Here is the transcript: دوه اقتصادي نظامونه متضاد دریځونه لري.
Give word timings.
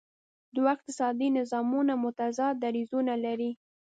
دوه 0.55 0.69
اقتصادي 0.75 1.27
نظامونه 1.37 1.93
متضاد 2.03 2.55
دریځونه 2.63 3.13
لري. 3.25 3.51